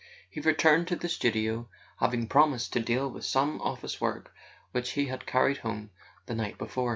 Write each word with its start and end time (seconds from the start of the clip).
He 0.31 0.39
returned 0.41 0.87
to 0.87 0.95
the 0.95 1.07
studio, 1.07 1.69
having 1.99 2.25
promised 2.27 2.73
to 2.73 2.79
deal 2.79 3.07
with 3.11 3.23
some 3.23 3.61
office 3.61 4.01
work 4.01 4.33
which 4.71 4.93
he 4.93 5.05
had 5.05 5.27
carried 5.27 5.57
home 5.57 5.91
the 6.25 6.33
night 6.33 6.57
before. 6.57 6.89